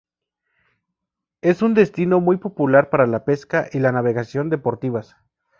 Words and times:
Es 1.41 1.61
un 1.61 1.75
destino 1.75 2.19
muy 2.21 2.37
popular 2.37 2.89
para 2.89 3.05
la 3.05 3.23
pesca 3.23 3.69
y 3.71 3.77
la 3.77 3.91
navegación 3.91 4.49
deportivas. 4.49 5.15